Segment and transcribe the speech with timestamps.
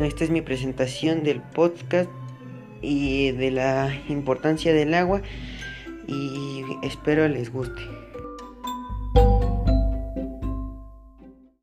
[0.00, 2.08] Esta es mi presentación del podcast
[2.80, 5.20] y de la importancia del agua
[6.08, 8.09] y espero les guste.